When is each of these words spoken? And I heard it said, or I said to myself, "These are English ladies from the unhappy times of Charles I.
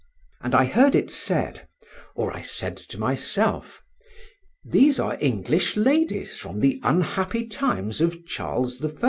And 0.41 0.55
I 0.55 0.65
heard 0.65 0.95
it 0.95 1.11
said, 1.11 1.67
or 2.15 2.33
I 2.35 2.41
said 2.41 2.75
to 2.77 2.97
myself, 2.97 3.83
"These 4.65 4.99
are 4.99 5.15
English 5.21 5.77
ladies 5.77 6.39
from 6.39 6.59
the 6.59 6.79
unhappy 6.81 7.45
times 7.45 8.01
of 8.01 8.25
Charles 8.25 8.83
I. 8.83 8.89